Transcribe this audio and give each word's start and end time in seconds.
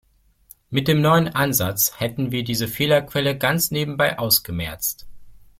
Mit 0.71 0.87
dem 0.87 0.99
neuen 0.99 1.27
Ansatz 1.27 1.99
hätten 1.99 2.31
wir 2.31 2.43
diese 2.43 2.67
Fehlerquelle 2.67 3.37
ganz 3.37 3.69
nebenbei 3.69 4.17
ausgemerzt. 4.17 5.05